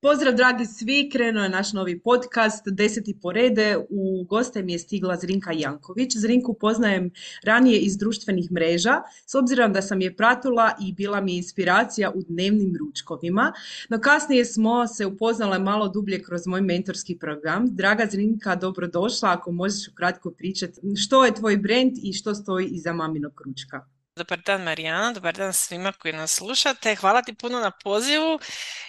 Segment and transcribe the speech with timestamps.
[0.00, 5.16] Pozdrav dragi svi, krenuo je naš novi podcast, deseti porede, u goste mi je stigla
[5.16, 6.16] Zrinka Janković.
[6.16, 7.10] Zrinku poznajem
[7.44, 12.22] ranije iz društvenih mreža, s obzirom da sam je pratila i bila mi inspiracija u
[12.28, 13.52] dnevnim ručkovima,
[13.88, 17.66] no kasnije smo se upoznale malo dublje kroz moj mentorski program.
[17.70, 22.92] Draga Zrinka, dobrodošla, ako možeš ukratko pričati što je tvoj brand i što stoji iza
[22.92, 23.97] maminog ručka.
[24.18, 26.94] Dobar dan Marijana, dobar dan svima koji nas slušate.
[26.94, 28.38] Hvala ti puno na pozivu.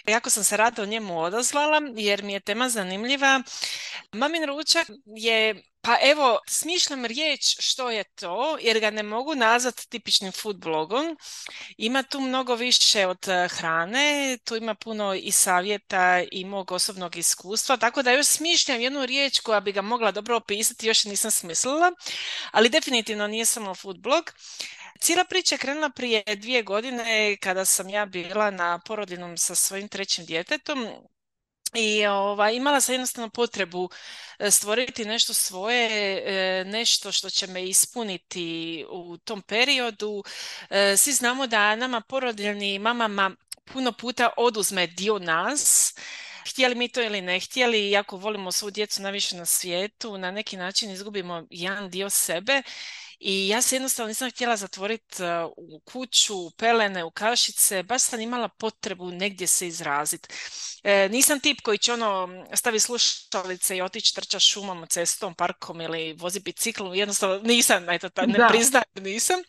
[0.06, 3.42] Jako sam se rado o njemu odazvala jer mi je tema zanimljiva.
[4.12, 9.88] Mamin ručak je pa evo, smišljam riječ što je to, jer ga ne mogu nazvati
[9.88, 11.16] tipičnim food blogom.
[11.78, 17.16] Ima tu mnogo više od eh, hrane, tu ima puno i savjeta i mog osobnog
[17.16, 21.30] iskustva, tako da još smišljam jednu riječ koja bi ga mogla dobro opisati, još nisam
[21.30, 21.92] smislila,
[22.52, 24.32] ali definitivno nije samo food blog.
[25.00, 29.88] Cijela priča je krenula prije dvije godine kada sam ja bila na porodinom sa svojim
[29.88, 30.88] trećim djetetom
[31.74, 33.90] i ova, imala sam jednostavno potrebu
[34.38, 35.88] e, stvoriti nešto svoje,
[36.26, 40.24] e, nešto što će me ispuniti u tom periodu.
[40.70, 43.30] E, svi znamo da nama porodiljni mamama
[43.64, 45.94] puno puta oduzme dio nas,
[46.50, 50.56] htjeli mi to ili ne htjeli, iako volimo svu djecu najviše na svijetu, na neki
[50.56, 52.62] način izgubimo jedan dio sebe
[53.20, 58.02] i ja se jednostavno nisam htjela zatvoriti e, u kuću, u pelene, u kašice, baš
[58.02, 60.28] sam imala potrebu negdje se izraziti.
[60.82, 66.12] E, nisam tip koji će ono stavi slušalice i otići trča šumom, cestom, parkom ili
[66.12, 69.40] vozi biciklu, jednostavno nisam, eto, ta, ne priznajem, nisam.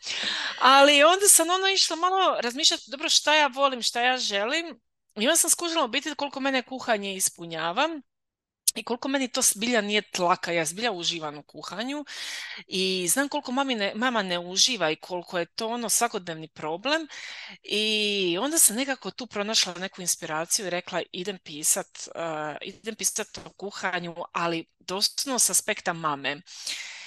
[0.60, 4.80] Ali onda sam ono išla malo razmišljati, dobro šta ja volim, šta ja želim.
[5.16, 7.88] I onda sam skužila biti koliko mene kuhanje ispunjava
[8.74, 12.04] i koliko meni to zbilja nije tlaka, ja zbilja uživam u kuhanju
[12.66, 17.08] i znam koliko mami mama ne uživa i koliko je to ono svakodnevni problem
[17.62, 23.38] i onda sam nekako tu pronašla neku inspiraciju i rekla idem pisat, uh, idem pisat
[23.46, 26.40] o kuhanju, ali doslovno s aspekta mame.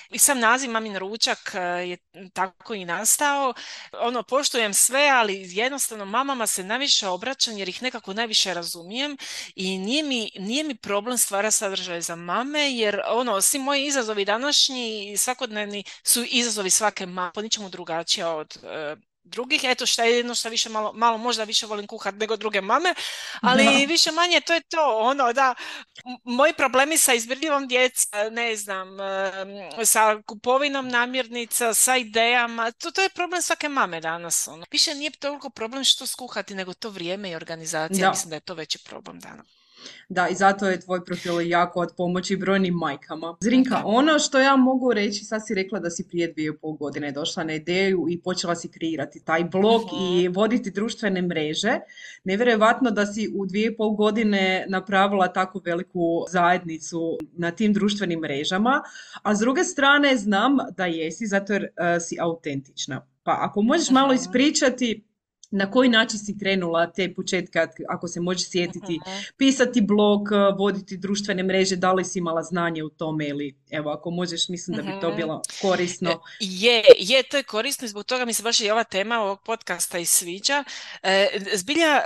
[0.10, 1.98] I sam naziv Mamin ručak e, je
[2.34, 3.54] tako i nastao.
[3.92, 9.18] Ono, poštujem sve, ali jednostavno mamama se najviše obraćam jer ih nekako najviše razumijem
[9.56, 14.26] i nije mi, nije mi problem stvara sadržaj za mame jer ono, svi moji izazovi
[14.26, 18.96] današnji i svakodnevni su izazovi svake mame, po ničemu drugačije od e,
[19.26, 19.64] drugih.
[19.64, 22.94] Eto što je jedno što više malo, malo možda više volim kuhat nego druge mame,
[23.42, 24.98] ali više manje to je to.
[25.00, 25.56] Ono da,
[26.24, 28.88] moji problemi sa izbirljivom djeca, ne znam,
[29.86, 34.48] sa kupovinom namirnica, sa idejama, to, to je problem svake mame danas.
[34.48, 34.66] Ono.
[34.72, 38.10] Više nije toliko problem što skuhati, nego to vrijeme i organizacija.
[38.10, 39.65] Mislim da je to veći problem danas.
[40.10, 43.38] Da, i zato je tvoj profil jako od pomoći brojnim majkama.
[43.40, 46.72] Zrinka, ono što ja mogu reći, sad si rekla da si prije dvije i pol
[46.72, 50.36] godine došla na ideju i počela si kreirati taj blog i mhm.
[50.36, 51.80] voditi društvene mreže.
[52.24, 58.20] Nevjerojatno da si u dvije i pol godine napravila tako veliku zajednicu na tim društvenim
[58.20, 58.82] mrežama,
[59.24, 63.08] a s druge strane znam da jesi zato jer eh, si autentična.
[63.24, 65.04] Pa ako možeš malo ispričati
[65.52, 69.00] na koji način si krenula te početke, ako se može sjetiti,
[69.38, 74.12] pisati blog, voditi društvene mreže, da li si imala znanje u tome ili evo ako
[74.12, 76.10] možeš, mislim da bi to bilo korisno.
[76.10, 79.20] E, je, je, to je korisno i zbog toga mi se baš i ova tema
[79.20, 80.64] ovog podcasta i sviđa.
[81.04, 82.02] E, zbilja,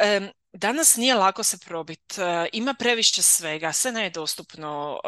[0.54, 5.00] Danas nije lako se probiti, e, ima previše svega, sve ne je dostupno.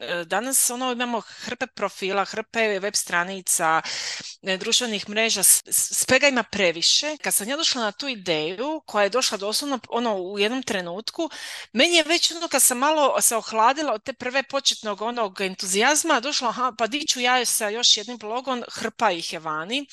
[0.00, 3.82] E, danas ono, imamo hrpe profila, hrpe web stranica,
[4.42, 5.42] e, društvenih mreža,
[5.72, 7.16] svega ima previše.
[7.22, 11.30] Kad sam ja došla na tu ideju, koja je došla doslovno ono, u jednom trenutku,
[11.72, 16.20] meni je već ono kad sam malo se ohladila od te prve početnog onog entuzijazma,
[16.20, 19.86] došla, aha, pa di ću ja sa još jednim blogom, hrpa ih je vani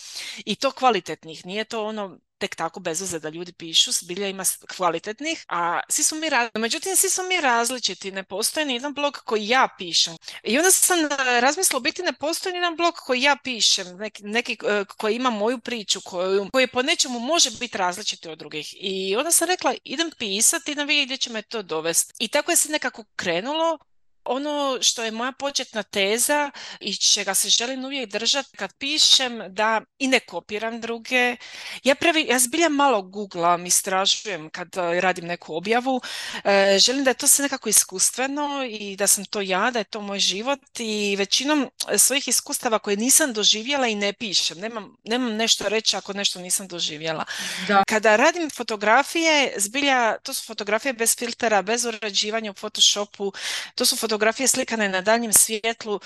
[0.45, 4.43] i to kvalitetnih, nije to ono tek tako bez da ljudi pišu, zbilja ima
[4.75, 6.59] kvalitetnih, a svi su mi različiti.
[6.59, 10.17] Međutim, svi su mi različiti, ne postoji ni jedan blog koji ja pišem.
[10.43, 14.23] I onda sam e, razmislila, biti ne postoji ni jedan blog koji ja pišem, neki,
[14.23, 18.75] neki e, koji ima moju priču, koju, koji po nečemu može biti različiti od drugih.
[18.79, 22.13] I onda sam rekla, idem pisati, idem vidjeti gdje će me to dovesti.
[22.19, 23.77] I tako je se nekako krenulo
[24.25, 29.81] ono što je moja početna teza i čega se želim uvijek držati kad pišem da
[29.99, 31.35] i ne kopiram druge.
[31.83, 36.01] Ja, previ, ja zbilja malo googlam, istražujem kad e, radim neku objavu.
[36.43, 39.83] E, želim da je to sve nekako iskustveno i da sam to ja, da je
[39.83, 44.59] to moj život i većinom svojih iskustava koje nisam doživjela i ne pišem.
[44.59, 47.25] Nemam, nemam nešto reći ako nešto nisam doživjela.
[47.67, 47.83] Da.
[47.87, 53.33] Kada radim fotografije, zbilja, to su fotografije bez filtera, bez urađivanja u Photoshopu,
[53.75, 55.99] to su fotografije fotografije slikane na daljem svjetlu.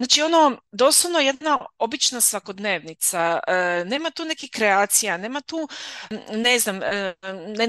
[0.00, 3.40] Znači ono, doslovno jedna obična svakodnevnica.
[3.46, 5.68] E, nema tu nekih kreacija, nema tu,
[6.30, 7.14] ne znam, e,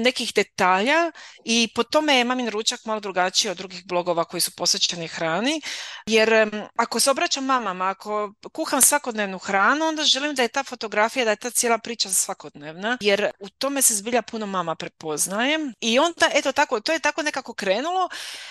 [0.00, 1.12] nekih detalja
[1.44, 5.60] i po tome je mamin ručak malo drugačiji od drugih blogova koji su posvećeni hrani.
[6.06, 11.24] Jer ako se obraćam mamama, ako kuham svakodnevnu hranu, onda želim da je ta fotografija,
[11.24, 12.98] da je ta cijela priča svakodnevna.
[13.00, 15.74] Jer u tome se zbilja puno mama prepoznajem.
[15.80, 18.08] I onda, eto tako, to je tako nekako krenulo.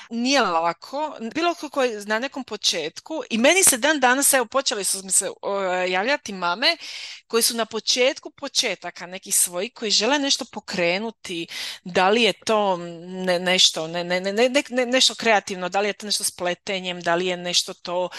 [0.09, 5.01] Nije lako bilo kako na nekom početku i meni se dan danas, evo počeli su
[5.03, 5.29] mi se
[5.89, 6.77] javljati mame
[7.27, 11.47] koji su na početku početaka nekih svojih koji žele nešto pokrenuti,
[11.83, 14.33] da li je to ne, nešto, ne, ne, ne,
[14.69, 18.09] ne, nešto kreativno, da li je to nešto s pletenjem, da li je nešto to,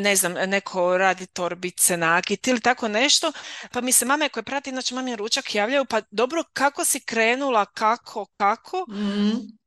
[0.00, 3.32] ne znam, neko radi torbice, nakit ili tako nešto,
[3.72, 7.64] pa mi se mame koje prati, znači mami ručak javljaju, pa dobro, kako si krenula,
[7.64, 9.59] kako, kako, mm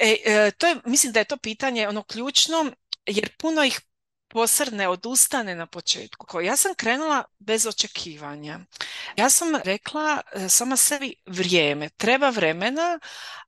[0.00, 2.72] E, e, to je, mislim da je to pitanje ono ključno,
[3.06, 3.80] jer puno ih
[4.28, 6.40] posrne, odustane na početku.
[6.40, 8.60] Ja sam krenula bez očekivanja.
[9.16, 12.98] Ja sam rekla e, sama sebi vrijeme, treba vremena,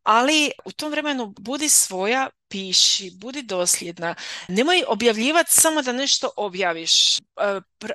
[0.02, 4.14] ali u tom vremenu budi svoja, piši, budi dosljedna.
[4.48, 7.18] Nemoj objavljivati samo da nešto objaviš.
[7.18, 7.22] E,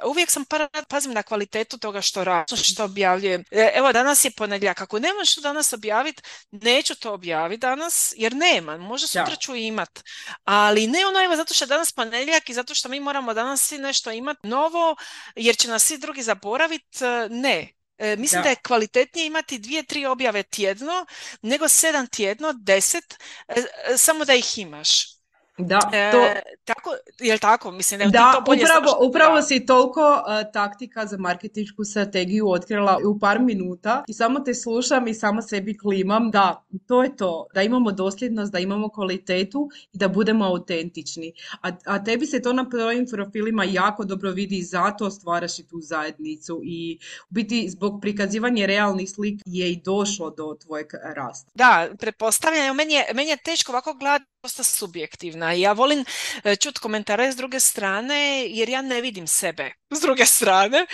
[0.05, 0.45] uvijek sam
[0.89, 3.43] pazim na kvalitetu toga što radim, što objavljujem.
[3.51, 4.81] E, evo, danas je ponedjeljak.
[4.81, 6.21] Ako nemam što danas objaviti,
[6.51, 8.77] neću to objaviti danas, jer nema.
[8.77, 9.99] Možda sutra ću imat.
[10.43, 13.61] Ali ne ono, evo, zato što je danas ponedjeljak i zato što mi moramo danas
[13.61, 14.95] svi nešto imati novo,
[15.35, 17.05] jer će nas svi drugi zaboraviti.
[17.05, 18.49] E, ne, E, mislim da.
[18.49, 21.05] je kvalitetnije imati dvije, tri objave tjedno
[21.41, 23.53] nego sedam tjedno, deset, e,
[23.93, 25.16] e, samo da ih imaš.
[25.57, 25.79] Da,
[26.11, 26.17] to...
[26.17, 27.71] E, tako, je tako?
[27.71, 33.39] Mislim, da, to upravo, upravo si toliko uh, taktika za marketinšku strategiju otkrila u par
[33.39, 36.31] minuta i samo te slušam i samo sebi klimam.
[36.31, 37.47] Da, to je to.
[37.53, 41.33] Da imamo dosljednost, da imamo kvalitetu i da budemo autentični.
[41.61, 45.67] A, a tebi se to na tvojim profilima jako dobro vidi i zato stvaraš i
[45.67, 46.99] tu zajednicu i
[47.29, 51.51] u biti zbog prikazivanja realnih slik je i došlo do tvojeg rasta.
[51.55, 55.46] Da, pretpostavljam, meni je, meni je teško ovako gledati dosta subjektivna.
[55.51, 56.05] Ja volim
[56.43, 60.85] e, čuti komentare s druge strane jer ja ne vidim sebe s druge strane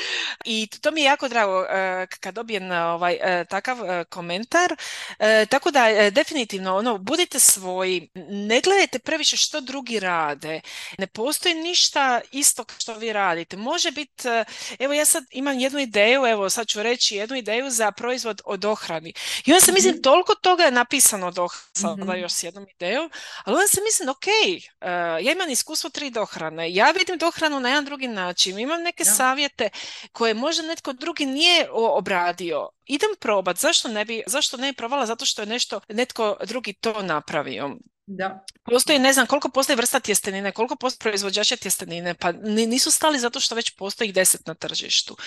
[0.45, 3.77] i to mi je jako drago e, kad dobijem ovaj e, takav
[4.09, 4.75] komentar.
[5.49, 10.61] Tako da definitivno ono budite svoji, ne gledajte previše što drugi rade.
[10.97, 13.57] Ne postoji ništa isto što vi radite.
[13.57, 14.23] Može biti,
[14.79, 18.59] evo ja sad imam jednu ideju, evo sad ću reći jednu ideju za proizvod od
[18.59, 19.13] dohrani.
[19.45, 20.01] I onda se mislim mhm.
[20.01, 23.11] toliko toga je napisano od dohrani, mm još s jednom idejom,
[23.43, 24.87] ali onda se mislim, ok, uh,
[25.25, 29.69] ja imam iskustvo tri dohrane, ja vidim dohranu na jedan drugi način, imam neke savjete
[30.11, 32.69] koje možda netko drugi nije obradio.
[32.85, 35.05] Idem probat, zašto ne bi, zašto ne bi probala?
[35.05, 37.75] Zato što je nešto, netko drugi to napravio.
[38.05, 38.45] Da.
[38.63, 42.31] Postoji, ne znam, koliko postoji vrsta tjestenine, koliko postoji proizvođača tjestenine, pa
[42.67, 45.17] nisu stali zato što već postoji deset na tržištu.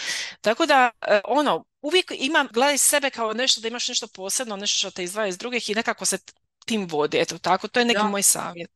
[0.40, 4.76] Tako da, e, ono, uvijek imam, gledaj sebe kao nešto da imaš nešto posebno, nešto
[4.78, 6.18] što te izdvaja iz drugih i nekako se
[6.66, 7.18] tim vodi.
[7.20, 8.70] Eto tako, to je neki moj savjet.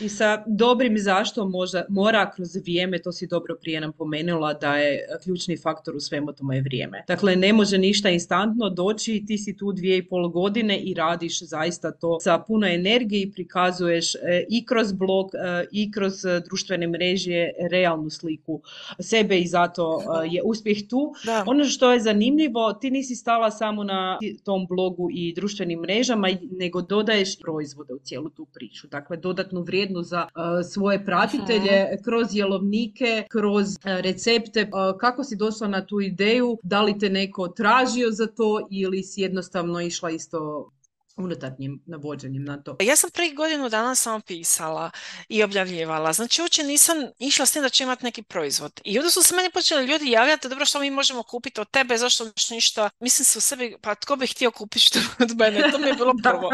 [0.00, 4.76] I sa dobrim zašto možda, mora kroz vrijeme, to si dobro prije nam pomenula, da
[4.76, 7.04] je ključni faktor u svemu tome je vrijeme.
[7.08, 11.42] Dakle, ne može ništa instantno doći, ti si tu dvije i pol godine i radiš
[11.42, 16.40] zaista to sa puno energije i prikazuješ e, i kroz blog e, i kroz e,
[16.40, 18.60] društvene mreže realnu sliku
[19.00, 21.14] sebe i zato je uspjeh tu.
[21.46, 26.82] Ono što je zanimljivo, ti nisi stala samo na tom blogu i društvenim mrežama, nego
[26.82, 28.88] dodaješ proizvode u cijelu tu priču.
[28.88, 34.62] Dakle, dodatnu vrijednost za uh, svoje pratitelje kroz jelovnike, kroz uh, recepte.
[34.62, 36.58] Uh, kako si došla na tu ideju?
[36.62, 40.70] Da li te neko tražio za to ili si jednostavno išla isto
[41.16, 42.76] unutarnjim navođenjem na to?
[42.80, 44.90] Ja sam prije godinu dana samo pisala
[45.28, 46.12] i objavljivala.
[46.12, 48.80] Znači uopće nisam išla s tim da će imati neki proizvod.
[48.84, 51.96] I onda su se meni počeli ljudi javljati, dobro što mi možemo kupiti od tebe,
[51.96, 52.90] zašto ništa.
[53.00, 55.70] Mislim se u sebi, pa tko bi htio kupiti što od mene?
[55.72, 56.50] To mi je bilo prvo.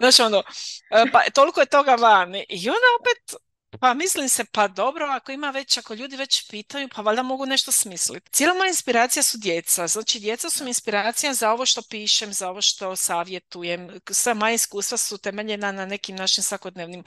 [0.00, 0.42] Znači ono,
[0.90, 2.34] e, pa toliko je toga van.
[2.34, 3.43] I onda opet
[3.80, 7.46] pa mislim se, pa dobro, ako ima već, ako ljudi već pitaju, pa valjda mogu
[7.46, 8.30] nešto smisliti.
[8.30, 9.86] Cijela moja inspiracija su djeca.
[9.86, 14.00] Znači, djeca su mi inspiracija za ovo što pišem, za ovo što savjetujem.
[14.10, 17.04] Sva moja iskustva su temeljena na nekim našim svakodnevnim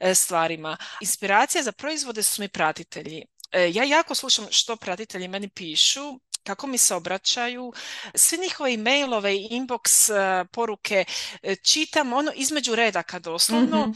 [0.00, 0.76] e, stvarima.
[1.00, 3.24] Inspiracija za proizvode su mi pratitelji.
[3.52, 7.72] E, ja jako slušam što pratitelji meni pišu, kako mi se obraćaju,
[8.14, 11.04] sve njihove mailove, inbox e, poruke
[11.62, 13.86] čitam ono između redaka doslovno.
[13.86, 13.92] mm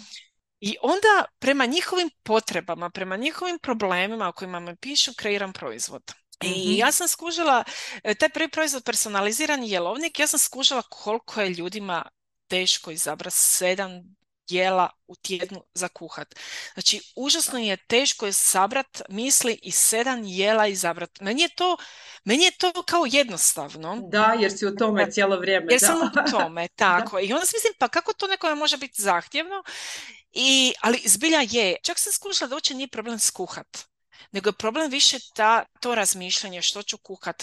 [0.60, 6.12] i onda prema njihovim potrebama, prema njihovim problemima o kojima me pišu, kreiram proizvod.
[6.42, 6.78] I mhm.
[6.78, 7.64] ja sam skužila,
[8.04, 12.04] e, taj prvi proizvod personalizirani jelovnik, ja sam skužila koliko je ljudima
[12.48, 14.16] teško izabrati sedam
[14.48, 16.34] jela u tjednu za kuhat.
[16.74, 21.20] Znači, užasno je teško je sabrat misli i sedam jela izabrat.
[21.20, 21.76] Meni je to,
[22.24, 23.98] meni je to kao jednostavno.
[24.10, 25.66] Da, jer si u tome cijelo vrijeme.
[25.70, 27.18] Jer sam u tome, tako.
[27.18, 29.62] I onda mislim, pa kako to nekome može biti zahtjevno?
[30.34, 33.93] I, ali zbilja je, čak sam skušala da uopće nije problem skuhat
[34.32, 37.42] nego je problem više ta, to razmišljanje što ću kuhat,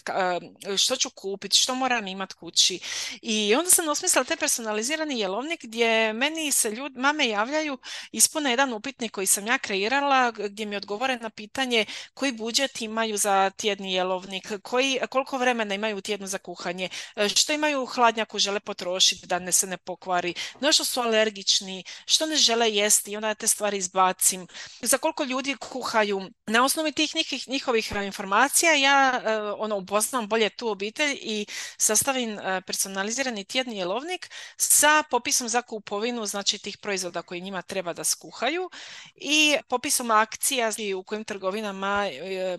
[0.78, 2.80] što ću kupiti, što moram imat kući.
[3.22, 7.78] I onda sam osmislila taj personalizirani jelovnik gdje meni se ljudi, mame javljaju,
[8.12, 13.18] ispune jedan upitnik koji sam ja kreirala gdje mi odgovore na pitanje koji budžet imaju
[13.18, 17.86] za tjedni jelovnik, koji, koliko vremena imaju u tjednu za kuhanje, e, što imaju u
[17.86, 22.72] hladnjaku žele potrošiti da ne se ne pokvari, na što su alergični, što ne žele
[22.72, 24.48] jesti i onda te stvari izbacim,
[24.82, 26.30] za koliko ljudi kuhaju.
[26.48, 31.46] Na osnovi tih njih, njihovih e, informacija ja e, ono upoznam bolje tu obitelj i
[31.77, 37.94] sastavim e, personalizirani tjedni jelovnik sa popisom za kupovinu znači tih proizvoda koji njima treba
[37.94, 38.70] da skuhaju
[39.15, 42.06] i popisom akcija u kojim trgovinama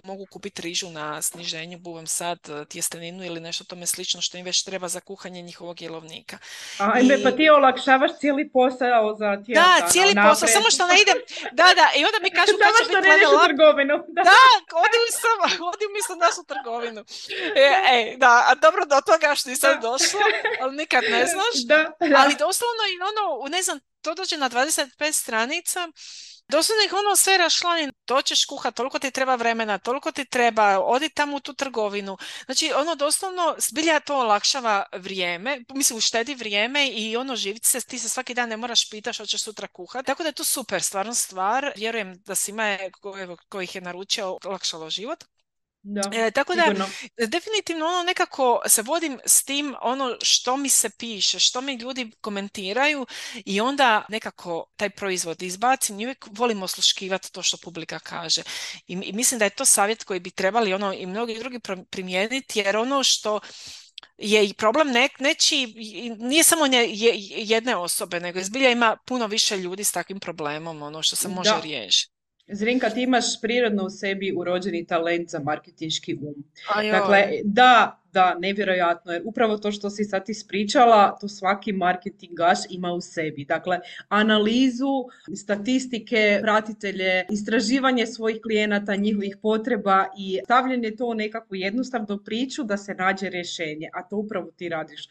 [0.05, 4.63] mogu kupiti rižu na sniženju, buvom sad, tjesteninu ili nešto tome slično što im već
[4.63, 6.39] treba za kuhanje njihovog jelovnika.
[6.79, 7.23] Ajme, I...
[7.23, 9.65] pa ti olakšavaš cijeli posao za tjedan.
[9.65, 11.19] Da, cijeli posao, samo što ne idem.
[11.53, 13.03] Da, da, i onda mi kažu kad će biti
[13.47, 13.92] trgovinu.
[14.19, 14.43] Da,
[14.85, 15.39] odim sam,
[15.73, 17.05] odim mislim našu trgovinu.
[17.57, 20.21] E, e, da, a dobro do toga što nisam došla,
[20.61, 21.57] ali nikad ne znaš.
[21.67, 25.89] Da, Ali doslovno i ono, ne znam, to dođe na 25 stranica,
[26.53, 30.79] Doslovno ih ono sve rašlani, to ćeš kuhat, toliko ti treba vremena, toliko ti treba,
[30.81, 32.17] odi tamo u tu trgovinu.
[32.45, 37.99] Znači, ono doslovno, zbilja to olakšava vrijeme, mislim, uštedi vrijeme i ono živiti se, ti
[37.99, 40.07] se svaki dan ne moraš pitati što ćeš sutra kuhat.
[40.07, 41.73] Tako da je to super, stvarno stvar.
[41.77, 42.91] Vjerujem da svima je,
[43.49, 45.25] ko, ih je naručio, olakšalo život.
[45.85, 46.75] Da, e, tako da
[47.27, 52.11] definitivno ono nekako se vodim s tim ono što mi se piše, što mi ljudi
[52.21, 53.07] komentiraju
[53.45, 58.43] i onda nekako taj proizvod izbacim i uvijek volim osluškivati to što publika kaže.
[58.87, 61.61] I, I, mislim da je to savjet koji bi trebali ono i mnogi drugi
[61.91, 63.41] primijeniti jer ono što
[64.19, 65.75] je i problem ne, neći,
[66.19, 66.87] nije samo nje,
[67.37, 71.61] jedne osobe, nego izbilja ima puno više ljudi s takvim problemom, ono što se može
[71.61, 72.22] riješiti.
[72.53, 76.45] Zrinka, ti imaš prirodno u sebi urođeni talent za marketinški um.
[76.91, 82.93] Dakle, da, da, nevjerojatno, jer upravo to što si sad ispričala, to svaki marketingaš ima
[82.93, 83.45] u sebi.
[83.45, 85.05] Dakle, analizu,
[85.37, 92.77] statistike, pratitelje, istraživanje svojih klijenata, njihovih potreba i stavljanje to u nekakvu jednostavnu priču da
[92.77, 93.89] se nađe rješenje.
[93.93, 95.09] A to upravo ti radiš e,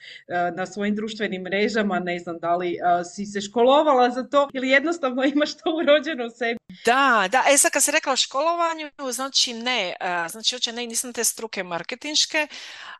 [0.55, 4.69] na svojim društvenim mrežama, ne znam da li e, si se školovala za to ili
[4.69, 6.59] jednostavno imaš to urođeno u sebi.
[6.85, 11.13] Da, da, e sad kad si rekla školovanju, znači ne, e, znači uopće ne, nisam
[11.13, 12.47] te struke marketinške,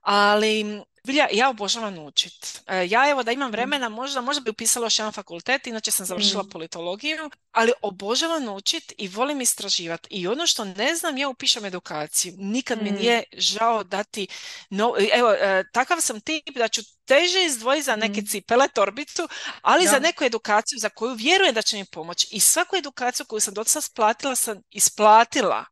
[0.02, 2.62] ali Vilja, ja obožavam učit.
[2.68, 3.52] E, ja evo da imam mm.
[3.52, 6.50] vremena, možda, možda bi upisala još jedan fakultet, inače sam završila mm.
[6.50, 10.08] politologiju, ali obožavam učit i volim istraživati.
[10.12, 12.34] I ono što ne znam, ja upišem edukaciju.
[12.38, 12.96] Nikad mi mm.
[12.96, 14.28] nije žao dati,
[14.70, 19.28] no, evo, e, takav sam tip da ću teže izdvojiti za neke cipele, torbicu,
[19.62, 22.28] ali za neku edukaciju za koju vjerujem da će mi pomoći.
[22.32, 25.66] I svaku edukaciju koju sam do sada splatila sam isplatila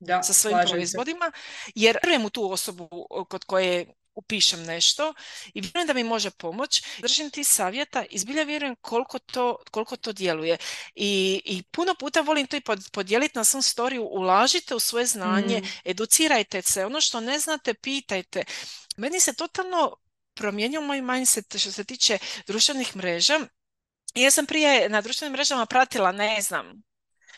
[0.00, 1.32] da, sa svojim proizvodima,
[1.74, 2.88] jer vjerujem u tu osobu
[3.28, 5.14] kod koje upišem nešto
[5.54, 6.82] i vjerujem da mi može pomoći.
[6.98, 10.56] Držim ti savjeta i zbilja vjerujem koliko to, koliko to djeluje.
[10.94, 14.04] I, I puno puta volim to i podijeliti na svom storiju.
[14.04, 15.66] Ulažite u svoje znanje, mm.
[15.84, 16.86] educirajte se.
[16.86, 18.44] Ono što ne znate, pitajte.
[18.96, 19.96] Meni se totalno
[20.34, 23.40] promijenio moj mindset što se tiče društvenih mreža.
[24.14, 26.83] Ja sam prije na društvenim mrežama pratila, ne znam,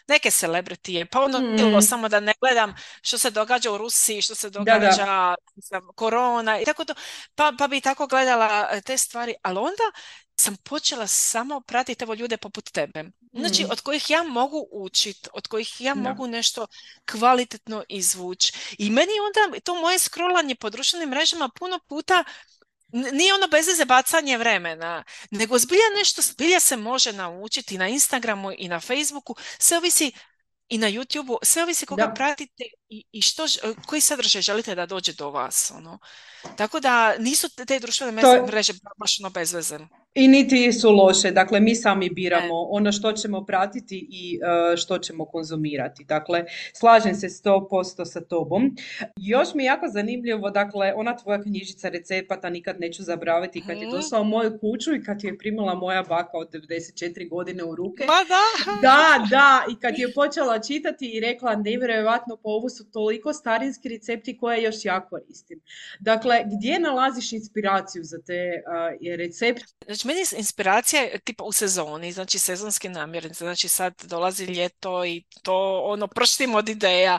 [0.08, 1.82] neke celebritije, pa ono bilo mm.
[1.82, 5.04] samo da ne gledam što se događa u Rusiji, što se događa
[5.70, 6.94] da, korona i tako to,
[7.34, 9.82] pa, pa bi tako gledala e, te stvari, ali onda
[10.40, 13.04] sam počela samo pratiti evo ljude poput tebe.
[13.32, 13.70] Znači, Mhm.
[13.72, 16.00] od kojih ja mogu učit, od kojih ja Da.
[16.00, 16.66] mogu nešto
[17.10, 18.52] kvalitetno izvući.
[18.78, 22.24] I meni onda to moje scrollanje po društvenim mrežama puno puta
[22.92, 28.52] nije ono bez veze bacanje vremena, nego zbilja nešto, zbilja se može naučiti na Instagramu
[28.58, 30.12] i na Facebooku, sve ovisi
[30.68, 32.14] i na YouTubeu, sve ovisi koga Da.
[32.14, 35.98] pratite i, i što, ž- koji sadržaj želite da dođe do vas, ono.
[36.56, 39.78] Tako da nisu te- društvene To mreže- baš ono bez veze.
[40.14, 44.38] I niti su loše, dakle mi sami biramo ono što ćemo pratiti i
[44.72, 46.04] e, što ćemo konzumirati.
[46.04, 47.70] Dakle, slažem se 100%
[48.04, 48.76] sa tobom.
[49.18, 53.86] Još mi je jako zanimljivo, dakle, ona tvoja knjižica recepata nikad neću zaboraviti kad je
[53.86, 53.96] Mhm.
[53.96, 58.04] došla u moju kuću i kad je primila moja baka od 94 godine u ruke.
[58.04, 58.44] Ma da!
[58.82, 63.88] Da, da, i kad je počela čitati i rekla nevjerojatno, pa ovo su toliko starinski
[63.88, 65.60] recepti koje još ja koristim.
[66.00, 69.64] Dakle, gdje nalaziš inspiraciju za te a, recepte?
[69.84, 75.24] Znači, meni inspiracija je tipa u sezoni, znači sezonske namirnice, znači sad dolazi ljeto i
[75.42, 77.18] to ono prštim od ideja.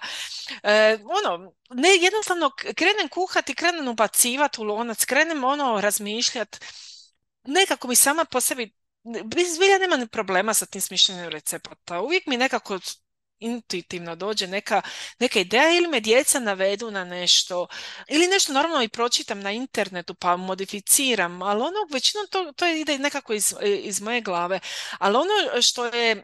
[0.64, 6.60] E, ono, ne jednostavno krenem kuhati, krenem ubacivati u lonac, krenem ono razmišljati,
[7.48, 8.74] nekako mi sama po sebi,
[9.56, 12.80] zbilja nema problema sa tim smišljanjem recepata, uvijek mi nekako
[13.40, 14.82] intuitivno dođe neka,
[15.20, 17.68] neka ideja ili me djeca navedu na nešto
[18.08, 22.98] ili nešto normalno i pročitam na internetu pa modificiram, ali ono većinom to, to ide
[22.98, 23.54] nekako iz,
[23.84, 24.60] iz moje glave.
[25.00, 26.24] Ali ono što je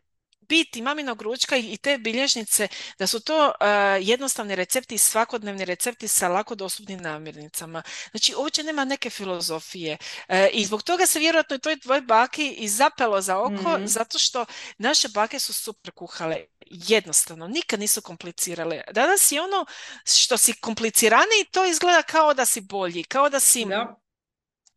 [0.50, 2.68] bit i maminog ručka i te bilježnice,
[3.00, 3.66] da su to eh,
[4.02, 7.84] jednostavni recepti, svakodnevni recepti sa lako dostupnim namirnicama.
[8.12, 9.98] Znači, uopće nema neke filozofije.
[10.28, 13.86] Eh, I zbog toga se vjerojatno i toj tvoj baki i zapelo za oko, Mhm.
[13.86, 14.46] zato što
[14.78, 16.38] naše bake su super kuhale.
[16.72, 18.82] Jednostavno, nikad nisu komplicirale.
[18.92, 19.66] Danas je ono
[20.06, 23.96] što si kompliciraniji, to izgleda kao da si bolji, kao da si Da,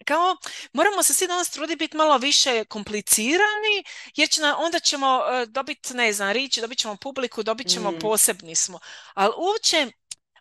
[0.06, 0.36] kao
[0.72, 3.84] moramo se svi danas truditi biti malo više komplicirani
[4.16, 7.90] jer će na, onda ćemo e, dobiti ne znam rič, dobit ćemo publiku, dobit ćemo
[7.90, 7.98] Mm.
[8.00, 8.78] posebni smo.
[9.14, 9.86] Ali uopće,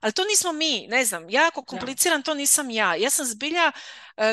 [0.01, 2.95] ali to nismo mi, ne znam, ja ako kompliciram to nisam ja.
[2.95, 3.71] Ja sam zbilja,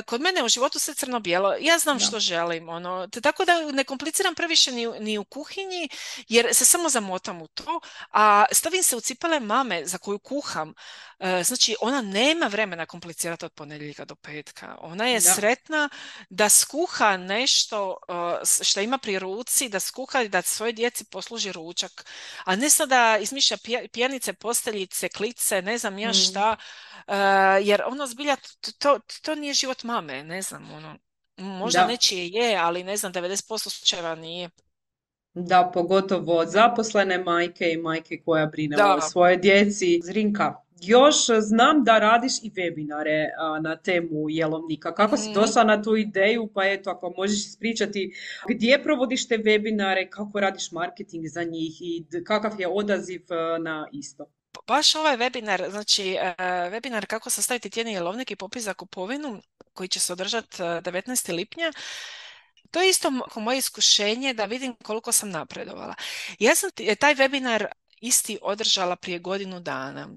[0.03, 2.05] kod mene u životu sve crno-bijelo, ja znam Da.
[2.05, 5.89] što želim, ono, tako da ne kompliciram previše ni, u- ni u kuhinji
[6.29, 10.75] jer se samo zamotam u to, a stavim se u cipele mame za koju kuham.
[11.19, 14.77] E, Znači, ona nema vremena komplicirati od ponedjeljka do petka.
[14.81, 15.35] Ona je Da.
[15.35, 15.89] sretna
[16.31, 21.53] da skuha nešto e, što ima pri ruci, da skuha i da svojoj djeci posluži
[21.53, 22.05] ručak.
[22.45, 26.15] A ne sad da izmišlja pje- pjenice, posteljice, klice, ne znam ja Mm.
[26.15, 26.57] šta.
[27.07, 27.15] E,
[27.63, 30.99] jer ono zbilja, t- to, to nije život mame, ne znam, ono.
[31.39, 31.87] Možda Da.
[31.87, 34.51] nečije je, ali ne znam, 90% slučajeva nije.
[35.35, 38.95] da, pogotovo zaposlene majke i majke koja brine Da.
[38.95, 40.01] o svojoj djeci.
[40.05, 44.95] Zrinka, još znam da radiš i webinare a, na temu jelovnika.
[44.95, 45.35] Kako si Mhm.
[45.35, 46.51] došla na tu ideju?
[46.55, 48.13] Pa eto, ako možeš ispričati
[48.49, 53.89] gdje provodiš te webinare, kako radiš marketing za njih i kakav je odaziv a, na
[53.93, 54.27] isto?
[54.67, 56.35] Baš ovaj webinar, znači e,
[56.71, 61.35] webinar kako sastaviti tjedni jelovnik i popis za kupovinu koji će se održati e, 19.
[61.35, 61.73] lipnja.
[62.71, 65.95] To je isto mo- moje iskušenje da vidim koliko sam napredovala.
[66.39, 67.67] Ja sam taj webinar
[68.01, 70.09] isti održala prije godinu dana.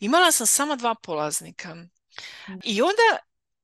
[0.00, 1.76] Imala sam samo dva polaznika.
[2.64, 3.18] I onda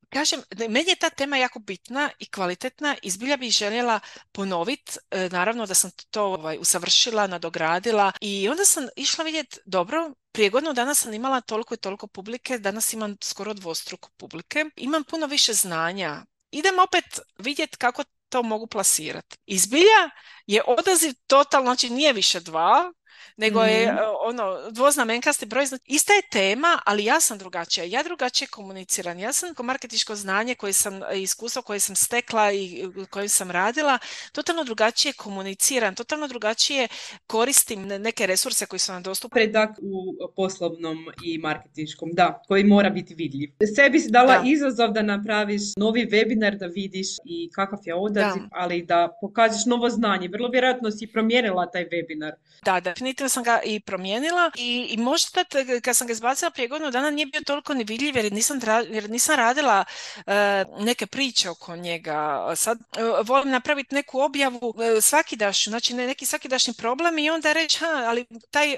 [0.08, 4.00] Kažem, meni je ta tema jako bitna i kvalitetna i zbilja bih željela
[4.32, 4.92] ponoviti.
[5.30, 10.72] Naravno da sam to ovaj, usavršila, nadogradila i onda sam išla vidjeti, dobro, prije godinu
[10.72, 14.64] dana sam imala toliko i toliko publike, danas imam skoro dvostruko publike.
[14.76, 16.24] Imam puno više znanja.
[16.50, 17.04] Idem opet
[17.38, 19.36] vidjeti kako to mogu plasirati.
[19.46, 20.10] I zbilja
[20.46, 22.92] je odaziv totalno, znači nije više dva,
[23.36, 23.96] nego je Mhm.
[23.96, 25.64] e, ono dvoznamenkasti broj.
[25.86, 27.84] Ista je tema, ali ja sam drugačija.
[27.86, 29.18] Ja drugačije komuniciram.
[29.18, 32.64] Ja sam ko marketičko znanje koje sam, e, iskustvo koje sam stekla i
[32.96, 33.98] e, kojim sam radila,
[34.32, 36.88] totalno drugačije komuniciram, totalno drugačije
[37.26, 39.34] koristim ne- neke resurse koji su nam dostupni.
[39.34, 39.92] Predak u
[40.36, 43.50] poslovnom i marketinškom, da, koji mora biti vidljiv.
[43.76, 44.42] Sebi si dala Da.
[44.46, 46.24] izazov da napraviš novi webinar,
[46.54, 48.48] da vidiš i kakav je odaziv, Da.
[48.52, 50.28] ali da pokažeš novo znanje.
[50.28, 52.32] Vrlo vjerojatno si promijenila taj webinar.
[52.64, 52.80] Da,
[53.14, 56.90] definitivno sam ga i promijenila i, i možda t- kad sam ga izbacila prije godinu
[56.90, 59.84] dana nije bio toliko ni vidljiv jer nisam, jer nisam radila
[60.26, 62.52] e, neke priče oko njega.
[62.56, 67.52] Sad e, volim napraviti neku objavu e, svakidašnju, znači ne- neki svakidašnji problem i onda
[67.52, 68.76] reći, ha, ali taj,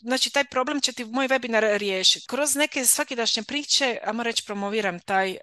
[0.00, 2.26] znači taj problem će ti moj webinar riješiti.
[2.26, 5.36] Kroz neke svakidašnje priče, ajmo reći, promoviram taj,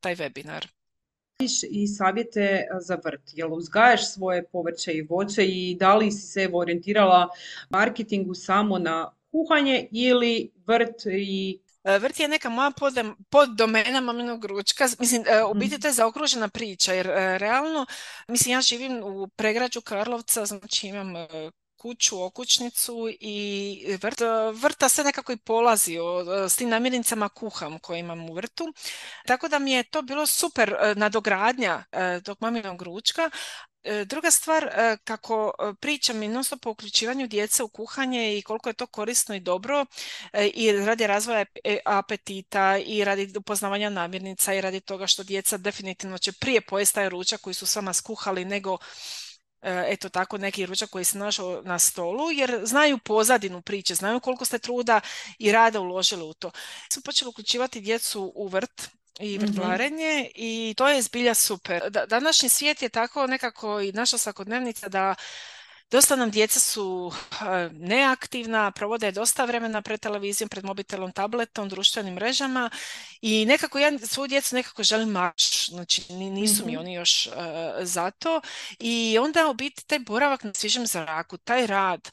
[0.00, 0.79] taj webinar.
[1.70, 3.22] I savjete za vrt.
[3.32, 7.28] Jel uzgajaš svoje povrće i voće i da li si se orijentirala
[7.70, 12.70] marketingu samo na kuhanje ili vrt i Vrt je neka moja
[13.30, 14.88] pod, domena maminog ručka.
[14.98, 15.80] Mislim, u biti mhm.
[15.80, 17.06] to je zaokružena priča, jer
[17.40, 17.86] realno,
[18.28, 21.14] mislim, ja živim u pregrađu Karlovca, znači imam
[21.80, 24.20] kuću, okućnicu i vrt,
[24.54, 25.96] vrta sve nekako i polazi
[26.48, 28.72] s tim namirnicama kuham koje imam u vrtu.
[29.26, 31.84] Tako da mi je to bilo super nadogradnja
[32.24, 33.30] tog maminog ručka,
[33.82, 38.42] E, druga stvar, e, kako e, pričam i non po uključivanju djece u kuhanje i
[38.42, 39.86] koliko je to korisno i dobro
[40.54, 41.44] i radi razvoja
[41.84, 47.08] apetita i radi upoznavanja namirnica i radi toga što djeca definitivno će prije pojesti taj
[47.08, 48.78] ručak koji su s vama skuhali nego
[49.62, 54.44] eto tako neki ručak koji se našao na stolu jer znaju pozadinu priče, znaju koliko
[54.44, 55.00] ste truda
[55.38, 56.50] i rada uložili u to.
[56.92, 59.46] Su počeli uključivati djecu u vrt i mhm.
[59.46, 61.82] vrtlarenje i to je zbilja super.
[62.06, 65.14] današnji svijet je tako nekako i naša svakodnevnica da
[65.90, 67.12] Dosta nam djeca su
[67.72, 72.70] neaktivna, provode dosta vremena pred televizijom, pred mobitelom, tabletom, društvenim mrežama
[73.20, 76.80] i nekako ja svoju djecu nekako želim maš, znači nisu mi mhm.
[76.80, 77.32] oni još uh,
[77.80, 78.40] za to
[78.78, 82.10] i onda u biti taj boravak na svježem zraku, taj rad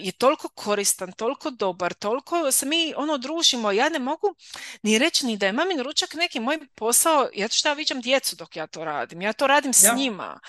[0.00, 4.34] je toliko koristan, toliko dobar, toliko se mi ono družimo, ja ne mogu
[4.82, 8.36] ni reći ni da je mamin ručak neki moj posao, ja što ja viđam djecu
[8.36, 10.40] dok ja to radim, ja to radim s njima.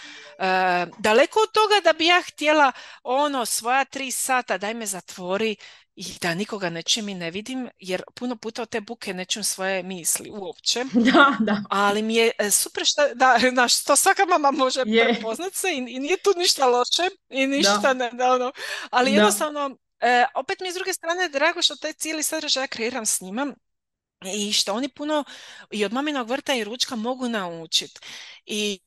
[0.98, 2.41] daleko od toga da bi ja htjela
[3.04, 5.56] ono svoja tri sata daj me zatvori
[5.96, 9.26] i da nikoga ne čujem i ne vidim, jer puno puta od te buke ne
[9.44, 10.86] svoje misli uopće.
[11.14, 11.64] Da, da.
[11.70, 15.04] Ali mi je e, super što, da, naš, to svaka mama može je.
[15.04, 18.52] prepoznat se i, i, nije tu ništa loše i ništa ne, da, ono.
[18.90, 23.06] Ali jednostavno, e, opet mi je s druge strane drago što taj cijeli sadržaj kreiram
[23.06, 23.56] s njima
[24.26, 25.24] i što oni puno
[25.72, 28.00] i od maminog vrta i ručka mogu naučiti.
[28.46, 28.80] I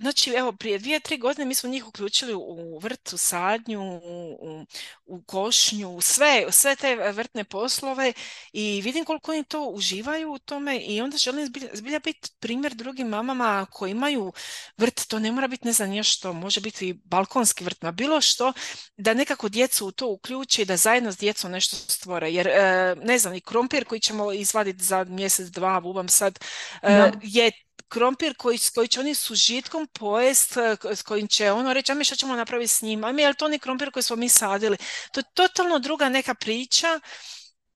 [0.00, 4.66] znači, evo, prije dvije, tri godine mi smo njih uključili u vrt, u sadnju, u,
[5.06, 8.12] u košnju, sve, sve te vrtne poslove
[8.52, 12.74] i vidim koliko oni to uživaju u tome i onda želim zbilja, zbilja biti primjer
[12.74, 14.32] drugim mamama koji imaju
[14.76, 18.52] vrt, to ne mora biti ne znam što, može biti balkonski vrt, na bilo što,
[18.96, 22.32] da nekako djecu u to uključe i da zajedno s djecom nešto stvore.
[22.32, 26.38] Jer, e, ne znam, i krompir koji ćemo izvaditi za mjesec, dva, bubam sad,
[26.82, 27.52] e, je
[27.92, 31.94] krompir koji, koji će oni s užitkom pojest, eh, s kojim će ono reći, a
[31.94, 34.16] mi što ćemo napraviti s njim, a mi je li to oni krompir koji smo
[34.16, 34.76] mi sadili.
[35.12, 37.00] To je totalno druga neka priča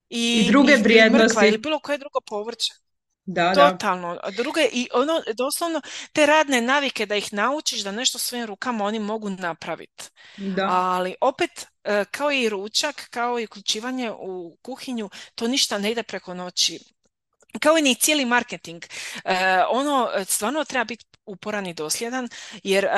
[0.09, 1.47] i, I druge vrijednosti.
[1.47, 2.73] Ili bilo koje drugo povrće.
[3.25, 4.15] Da, Totalno.
[4.23, 4.31] Da.
[4.31, 5.81] Druge, I ono, doslovno,
[6.13, 10.03] te radne navike da ih naučiš da nešto svojim rukama oni mogu napraviti.
[10.37, 10.67] Da.
[10.69, 16.03] Ali opet, eh, kao i ručak, kao i uključivanje u kuhinju, to ništa ne ide
[16.03, 16.79] preko noći
[17.59, 18.83] kao i ni cijeli marketing.
[19.25, 22.29] E, ono stvarno treba biti uporan i dosljedan,
[22.63, 22.89] jer e,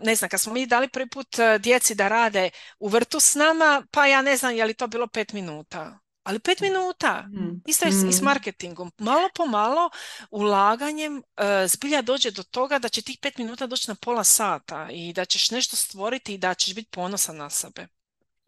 [0.00, 3.34] ne znam, kad smo mi dali prvi put e, djeci da rade u vrtu s
[3.34, 5.98] nama, pa ja ne znam je li to bilo pet minuta.
[6.22, 7.62] Ali pet minuta, mm.
[7.66, 8.24] isto je i s mm.
[8.24, 8.92] marketingom.
[8.98, 9.90] Malo po malo,
[10.30, 11.22] ulaganjem,
[11.66, 15.24] zbilja dođe do toga da će tih pet minuta doći na pola sata i da
[15.24, 17.86] ćeš nešto stvoriti i da ćeš biti ponosan na sebe.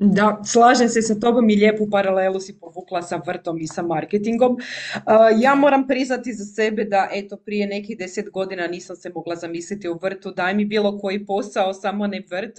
[0.00, 4.56] Da, slažem se sa tobom i lijepu paralelu si povukla sa vrtom i sa marketingom.
[5.40, 9.88] ja moram priznati za sebe da eto prije nekih deset godina nisam se mogla zamisliti
[9.88, 12.58] u vrtu, daj mi bilo koji posao, samo ne vrt,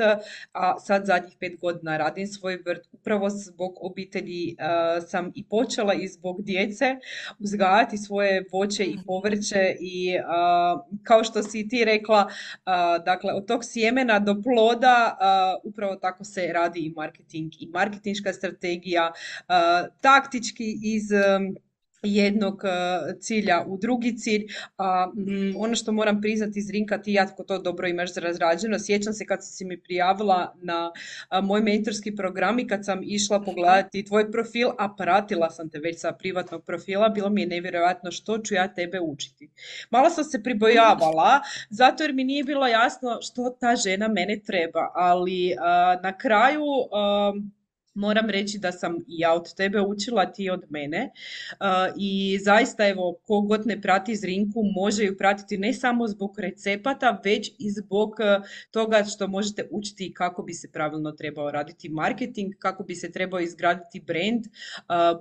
[0.53, 2.87] a sad zadnjih pet godina radim svoj vrt.
[2.91, 4.55] Upravo zbog obitelji
[5.07, 6.95] sam i počela i zbog djece
[7.39, 10.17] uzgajati svoje voće i povrće i
[11.03, 12.27] kao što si ti rekla,
[13.05, 15.17] dakle od tog sjemena do ploda
[15.63, 19.11] upravo tako se radi i marketing marketing i marketinška strategija,
[20.01, 21.11] taktički iz
[22.03, 22.63] jednog
[23.19, 24.45] cilja u drugi cilj.
[24.77, 25.11] A,
[25.57, 28.79] ono što moram priznati, Zrinka, ti jako to dobro imaš razrađeno.
[28.79, 30.91] Sjećam se kad si mi prijavila na
[31.43, 35.99] moj mentorski program i kad sam išla pogledati tvoj profil, a pratila sam te već
[35.99, 39.49] sa privatnog profila, bilo mi je nevjerojatno što ću ja tebe učiti.
[39.89, 44.91] Malo sam se pribojavala, zato jer mi nije bilo jasno što ta žena mene treba,
[44.95, 45.55] ali
[46.03, 46.63] na kraju
[47.99, 51.11] moram reći da sam i ja od tebe učila, ti od mene
[51.97, 57.51] i zaista evo kogod ne prati Zrinku može ju pratiti ne samo zbog recepata već
[57.59, 58.15] i zbog
[58.71, 63.39] toga što možete učiti kako bi se pravilno trebao raditi marketing, kako bi se trebao
[63.39, 64.43] izgraditi brand,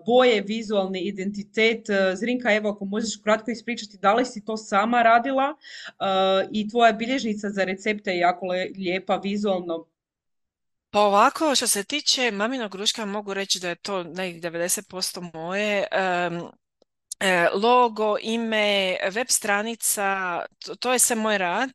[0.06, 1.86] boje, vizualni identitet.
[2.14, 5.56] Zrinka evo ako možeš kratko ispričati da li si to sama radila
[6.52, 9.86] i tvoja bilježnica za recepte je jako lijepa vizualno
[10.90, 15.84] pa ovako, što se tiče maminog ručka, mogu reći da je to nekih 90% moje.
[17.54, 20.40] Logo, ime, web stranica,
[20.80, 21.70] to, je sve moj rad.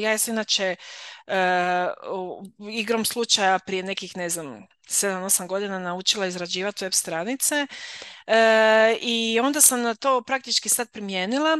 [0.00, 0.76] Ja sam inače
[2.72, 7.66] igrom slučaja prije nekih, ne znam, 7-8 godina naučila izrađivati web stranice
[8.26, 11.58] e, i onda sam na to praktički sad primijenila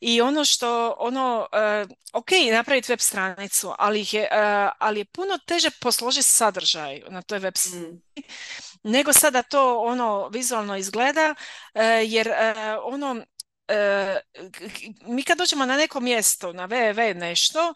[0.00, 5.38] i ono što, ono, e, ok, napraviti web stranicu, ali je, e, ali je puno
[5.46, 7.92] teže posložiti sadržaj na toj web stranici.
[7.94, 8.22] Mm.
[8.82, 11.34] Nego sada to ono vizualno izgleda,
[12.06, 12.28] jer
[12.82, 13.24] ono,
[15.06, 17.74] mi kad dođemo na neko mjesto, na www nešto,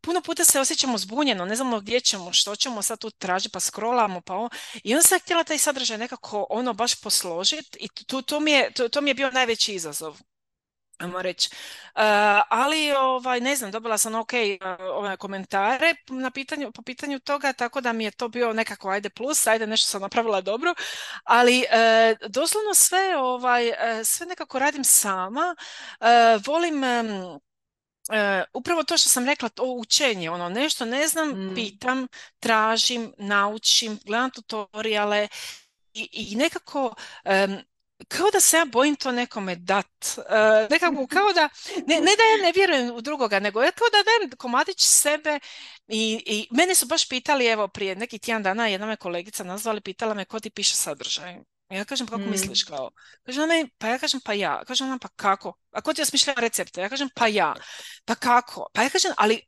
[0.00, 3.60] puno puta se osjećamo zbunjeno, ne znamo gdje ćemo, što ćemo sad tu tražiti, pa
[3.60, 4.48] scrollamo, pa ovo.
[4.84, 8.72] I onda sam htjela taj sadržaj nekako ono baš posložiti i to, to, mi je,
[8.72, 10.20] to, to mi je bio najveći izazov
[11.02, 11.48] ajmo reći.
[11.52, 12.02] Uh,
[12.48, 17.80] ali ovaj, ne znam, dobila sam ok uh, komentare na pitanju, po pitanju toga, tako
[17.80, 20.74] da mi je to bio nekako ajde plus, ajde nešto sam napravila dobro,
[21.24, 23.72] ali uh, doslovno sve, ovaj,
[24.04, 25.56] sve nekako radim sama,
[26.46, 26.82] volim
[28.10, 31.54] E, upravo to što sam rekla, to učenje, ono nešto ne znam, mm.
[31.54, 32.06] pitam,
[32.40, 35.28] tražim, naučim, gledam tutoriale
[35.94, 36.94] i, i nekako
[38.08, 40.18] kao da se ja bojim to nekome dat.
[40.18, 40.24] Uh,
[40.70, 41.48] nekako kao da,
[41.86, 45.38] ne, ne da ja ne vjerujem u drugoga, nego ja kao da dajem komadić sebe
[45.88, 49.80] i, i mene su baš pitali, evo prije neki tjedan dana jedna me kolegica nazvali,
[49.80, 51.36] pitala me ko ti piše sadržaj.
[51.70, 52.30] Ja kažem, kako mm.
[52.30, 52.90] misliš kao?
[53.26, 54.62] Kaže ona, pa ja kažem, pa ja.
[54.66, 55.54] Kaže ona, pa kako?
[55.70, 56.80] A ko ti osmišlja recepte?
[56.80, 57.54] Ja kažem, pa ja.
[58.04, 58.66] Pa kako?
[58.72, 59.40] Pa ja kažem, ali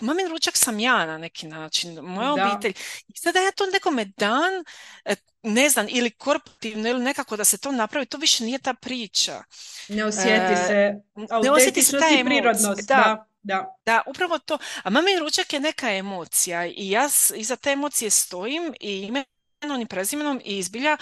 [0.00, 2.72] mamin ručak sam ja na neki način, moja obitelj.
[3.08, 4.64] I sada ja to nekome dan,
[5.04, 8.74] e, ne znam, ili korporativno ili nekako da se to napravi, to više nije ta
[8.74, 9.42] priča.
[9.88, 10.94] Ne osjeti e, se
[11.42, 12.88] ne osjeti se ta prirodnost.
[12.88, 14.02] Da, da, da.
[14.06, 14.58] upravo to.
[14.82, 19.24] A mamin ručak je neka emocija i ja iza te emocije stojim i ime
[19.62, 20.96] imenom i prezimenom i izbilja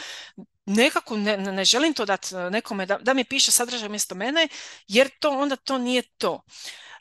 [0.67, 4.49] nekako ne, ne želim to dati nekome da, da mi piše sadržaj mjesto mene
[4.89, 6.43] jer to onda to nije to.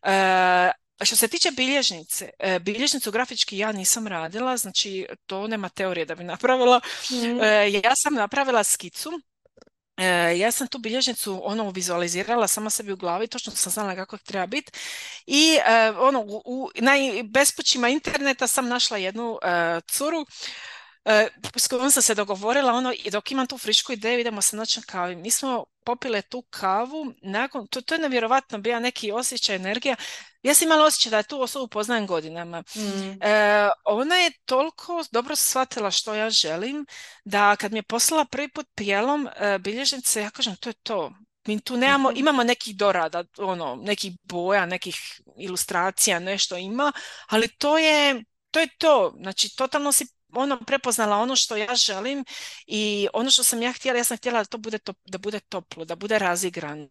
[0.04, 0.72] E,
[1.04, 6.16] što se tiče bilježnice, e, bilježnicu grafički ja nisam radila, znači to nema teorije da
[6.16, 6.82] bi napravila.
[7.12, 7.40] mm
[7.84, 9.12] ja sam napravila skicu
[9.98, 14.18] E, ja sam tu bilježnicu ono vizualizirala sama sebi u glavi, točno sam znala kako
[14.18, 14.72] treba biti
[15.26, 15.58] i
[15.98, 16.92] ono u, na
[17.24, 19.40] bespućima interneta sam našla jednu
[19.88, 20.26] curu
[21.06, 24.56] E, s kojom sam se dogovorila ono, i dok imam tu frišku ideju idemo se
[24.56, 25.16] noćan kavi.
[25.16, 29.96] Mi smo popile tu kavu, nakon, to, to je nevjerovatno bio neki osjećaj energija.
[30.44, 32.64] Ja sam imala osjećaj da je tu osobu poznajem godinama.
[32.76, 33.24] Mm.
[33.24, 36.86] E, ona je toliko dobro shvatila što ja želim,
[37.26, 41.12] da kad mi je poslala prvi put prijelom e, bilježnice, ja kažem to je to.
[41.48, 42.20] Mi tu nemamo, mhm.
[42.20, 46.92] imamo nekih dorada, ono, nekih boja, nekih ilustracija, nešto ima,
[47.28, 49.14] ali to je to je to.
[49.22, 52.26] Znači, totalno si ono prepoznala ono što ja želim
[52.67, 55.39] i ono što sam ja htjela, ja sam htjela da to bude, to, da bude
[55.39, 56.88] toplo, da bude razigrano.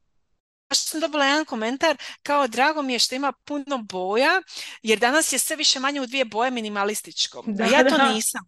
[0.70, 4.42] Baš sam dobila jedan komentar kao drago mi je što ima puno boja
[4.82, 7.44] jer danas je sve više manje u dvije boje minimalističko.
[7.46, 8.40] Da, ja to nisam.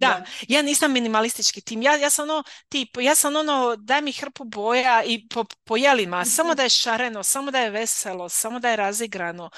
[0.00, 1.82] Da, ja nisam minimalistički tim.
[1.82, 5.76] Ja, ja sam ono tip, ja sam ono daj mi hrpu boja i po, po
[5.76, 6.56] jelima, samo mhm.
[6.56, 9.50] da je šareno, samo da je veselo, samo da je razigrano.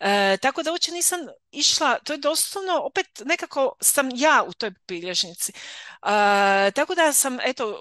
[0.00, 4.70] E, tako da uopće nisam išla, to je doslovno, opet nekako sam ja u toj
[4.88, 5.52] bilježnici.
[5.52, 7.78] E, tako da sam, eto,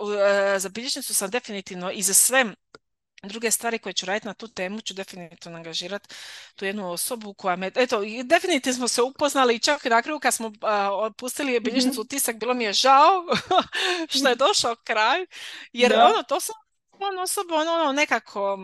[0.55, 2.45] e, za bilježnicu sam definitivno i za sve
[3.23, 6.15] druge stvari koje ću raditi na tu temu ću definitivno angažirati
[6.55, 10.33] tu jednu osobu koja me, eto, definitivno smo se upoznali i čak na kraju kad
[10.33, 10.53] smo uh,
[11.17, 13.25] pustili bilježnicu mm tisak, bilo mi je žao
[14.19, 15.25] što je došao kraj,
[15.73, 16.55] jer ono, to sam
[16.99, 18.57] on osoba, ono, ono, nekako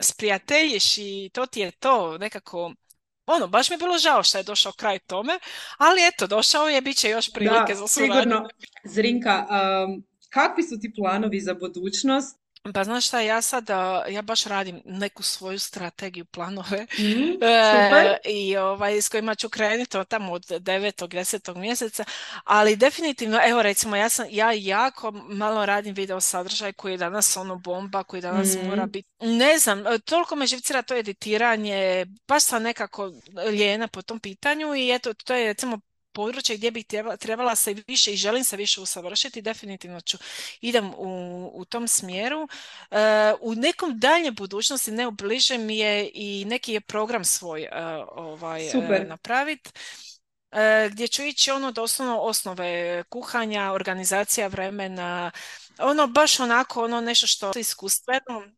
[0.00, 2.72] sprijateljiš i to ti je to, nekako,
[3.26, 5.38] ono, baš mi je bilo žao što je došao kraj tome,
[5.78, 8.14] ali eto, došao je, bit će još prilike za suradnju.
[8.14, 8.48] sigurno.
[8.84, 12.40] Zrinka, um, kakvi su ti planovi za budućnost?
[12.74, 13.68] Pa znaš šta, ja sad,
[14.08, 17.38] ja baš radim neku svoju strategiju, planove mm,
[18.38, 21.08] i ovaj, s kojima ću krenuti tamo od 9.
[21.08, 21.56] 10.
[21.56, 22.04] mjeseca,
[22.44, 27.36] ali definitivno, evo recimo, ja, sam, ja jako malo radim video sadržaj koji je danas
[27.36, 28.90] ono bomba, koji danas mora mm.
[28.90, 33.12] biti, ne znam, toliko me živcira to editiranje, baš sam nekako
[33.50, 35.80] lijena po tom pitanju i eto, to je recimo
[36.12, 36.86] područje gdje bih
[37.20, 40.18] trebala se više i želim se više usavršiti, definitivno ću
[40.60, 42.48] idem u, u tom smjeru.
[42.90, 42.96] E,
[43.40, 45.12] u nekom dalje budućnosti, ne u
[45.58, 49.70] mi je i neki je program svoj uh, ovaj, uh, napraviti.
[50.90, 55.30] gdje ću ići ono doslovno osnove kuhanja, organizacija vremena,
[55.78, 58.52] ono baš onako ono nešto što je iskustveno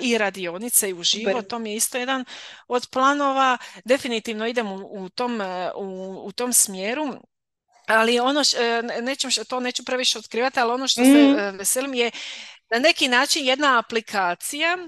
[0.00, 2.24] i radionice i uživo, to mi je isto jedan
[2.68, 3.58] od planova.
[3.84, 7.04] Definitivno idem u, tom, e, u, u tom smjeru.
[7.86, 11.58] Ali ono, š, e, nećem, to neću previše otkrivati, ali ono što se mm.
[11.58, 12.10] veselim je
[12.72, 14.78] na neki način jedna aplikacija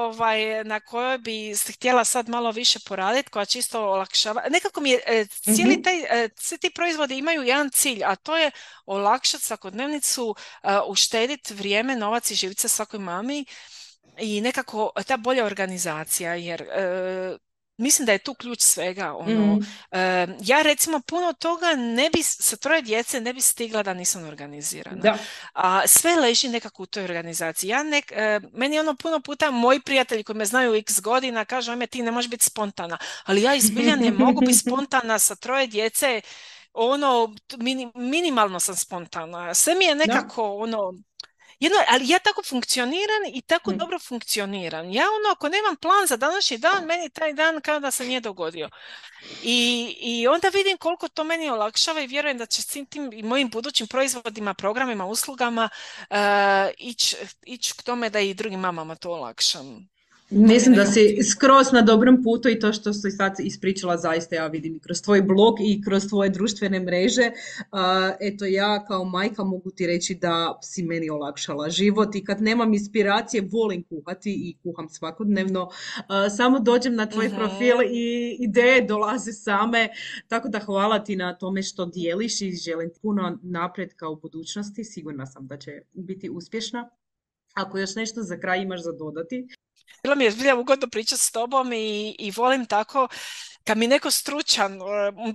[0.00, 4.42] ovaj, na kojoj bi se htjela sad malo više poraditi, koja čisto olakšava.
[4.50, 5.82] Nekako mi je, e, cijeli mhm.
[5.82, 8.50] taj, e, svi ti proizvodi imaju jedan cilj, a to je
[8.86, 10.34] olakšati svakodnevnicu,
[10.88, 13.44] uštediti vrijeme, novac i živice svakoj mami
[14.18, 17.36] i nekako ta bolja organizacija, jer e,
[17.76, 19.14] mislim da je tu ključ svega.
[19.14, 19.66] Ono, mm.
[20.40, 25.02] ja recimo puno toga ne bi, sa troje djece ne bi stigla da nisam organizirana.
[25.02, 25.18] Da.
[25.52, 27.68] A sve leži nekako u toj organizaciji.
[27.68, 31.70] Ja nek, e, meni ono puno puta moji prijatelji koji me znaju x godina kažu
[31.70, 32.98] ajme ti ne možeš biti spontana.
[33.24, 36.20] Ali ja izbiljan ne mogu biti spontana sa troje djece
[36.72, 37.34] ono,
[37.94, 39.54] minimalno sam spontana.
[39.54, 40.92] Sve mi je nekako ono,
[41.58, 43.76] jedno, ali ja tako funkcioniram i tako mm.
[43.76, 44.90] dobro funkcioniram.
[44.90, 48.20] Ja ono, ako nemam plan za današnji dan, meni taj dan kao da se nije
[48.20, 48.70] dogodio.
[49.42, 53.22] I, I onda vidim koliko to meni olakšava i vjerujem da će s tim i
[53.22, 55.68] mojim budućim proizvodima, programima, uslugama
[56.10, 56.16] uh,
[56.78, 59.95] ići ić k tome da i drugim mamama to olakšam.
[60.30, 64.46] Mislim da si skroz na dobrom putu i to što si sad ispričala zaista ja
[64.46, 67.30] vidim i kroz tvoj blog i kroz tvoje društvene mreže.
[68.20, 72.74] eto ja kao majka mogu ti reći da si meni olakšala život i kad nemam
[72.74, 75.68] inspiracije volim kuhati i kuham svakodnevno.
[76.36, 79.88] samo dođem na tvoj profil i ideje dolaze same.
[80.28, 84.84] Tako da hvala ti na tome što dijeliš i želim puno napretka u budućnosti.
[84.84, 86.90] Sigurna sam da će biti uspješna.
[87.54, 89.48] Ako još nešto za kraj imaš za dodati.
[90.02, 93.08] Bilo mi je zbilja ugodno pričati s tobom i, i volim tako
[93.66, 94.88] kad mi neko stručan uh,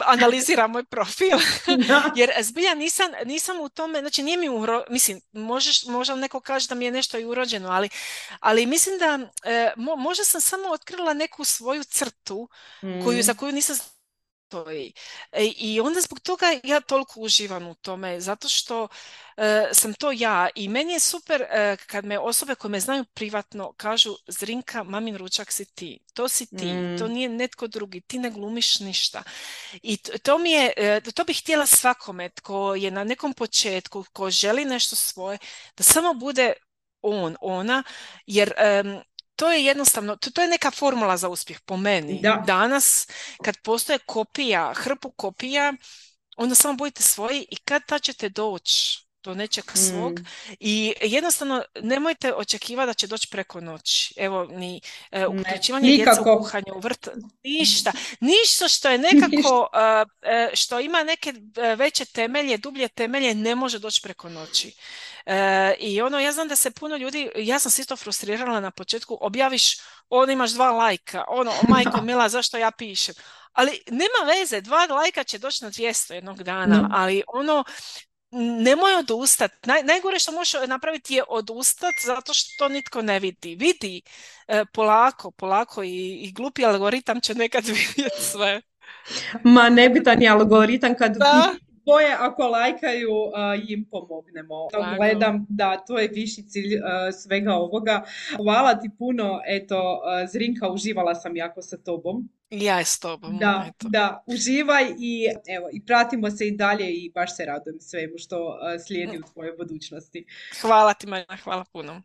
[0.05, 1.37] analizira moj profil,
[2.19, 6.67] jer zbilja nisam, nisam u tome, znači nije mi uro, mislim, možeš, možda neko kaže
[6.67, 7.89] da mi je nešto i urođeno, ali,
[8.39, 9.19] ali mislim da
[9.51, 12.49] e, možda sam samo otkrila neku svoju crtu
[13.03, 13.37] koju, za mm.
[13.37, 13.75] koju nisam
[14.51, 14.93] stoji.
[15.31, 18.87] E, I onda zbog toga ja toliko uživam u tome, zato što
[19.37, 23.05] e, sam to ja i meni je super e, kad me osobe koje me znaju
[23.13, 27.11] privatno kažu Zrinka, mamin ručak si ti, to si ti, to mm.
[27.11, 29.23] nije netko drugi, ti ne glumiš ništa.
[29.83, 34.65] I to, mi je, to bih htjela svakome tko je na nekom početku, ko želi
[34.65, 35.37] nešto svoje,
[35.77, 36.53] da samo bude
[37.01, 37.83] on, ona,
[38.25, 38.53] jer
[39.41, 42.19] to je jednostavno, to, to je neka formula za uspjeh po meni.
[42.21, 42.43] Da.
[42.47, 43.07] Danas,
[43.43, 45.73] kad postoje kopija, hrpu kopija,
[46.37, 50.25] onda samo budite svoji i kad ta ćete doći do nečeg svog mm.
[50.59, 54.13] i jednostavno nemojte očekivati da će doći preko noći.
[54.17, 54.81] Evo, ni
[55.11, 57.07] e, uključivanje djeca u kuhanje, u vrt,
[57.43, 57.91] ništa.
[58.19, 59.69] Ništa što je nekako,
[60.21, 64.73] e, što ima neke e, veće temelje, dublje temelje, ne može doći preko noći.
[65.79, 69.17] I ono, ja znam da se puno ljudi, ja sam se isto frustrirala na početku,
[69.21, 69.77] objaviš,
[70.09, 73.15] on imaš dva lajka, ono, majko mila, zašto ja pišem?
[73.51, 77.63] Ali nema veze, dva lajka će doći na 200 jednog dana, ali ono,
[78.31, 79.69] nemoj odustati.
[79.69, 83.55] Naj, najgore što možeš napraviti je odustati zato što to nitko ne vidi.
[83.55, 84.01] Vidi
[84.47, 87.65] e, polako, polako i, i glupi algoritam će nekad
[87.95, 88.61] vidjeti sve.
[89.43, 91.53] Ma nebitan je algoritam kad da.
[91.85, 93.15] Boje ako lajkaju
[93.67, 94.67] im pomognemo.
[94.97, 96.79] Gledam da to je viši cilj
[97.23, 98.03] svega ovoga.
[98.37, 99.41] Hvala ti puno.
[99.47, 102.29] Eto, Zrinka, uživala sam jako sa tobom.
[102.49, 103.37] Ja je s tobom.
[103.37, 108.13] Da, da, uživaj i evo, i pratimo se i dalje i baš se radujem svemu
[108.17, 110.25] što slijedi u tvojoj budućnosti.
[110.61, 112.01] Hvala ti, Maja, hvala puno.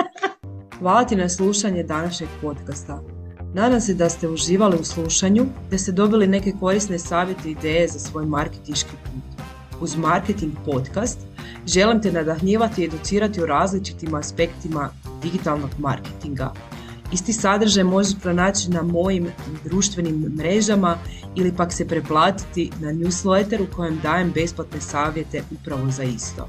[0.80, 3.19] hvala ti na slušanje današnjeg podcasta.
[3.54, 7.88] Nadam se da ste uživali u slušanju, da ste dobili neke korisne savjete i ideje
[7.88, 9.42] za svoj marketinški put.
[9.80, 11.18] Uz Marketing Podcast
[11.66, 14.90] želim te nadahnjivati i educirati o različitim aspektima
[15.22, 16.52] digitalnog marketinga.
[17.12, 19.26] Isti sadržaj možeš pronaći na mojim
[19.64, 20.98] društvenim mrežama
[21.36, 26.48] ili pak se preplatiti na newsletter u kojem dajem besplatne savjete upravo za isto.